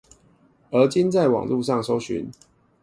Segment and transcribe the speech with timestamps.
[0.71, 2.25] 而今在網路上搜尋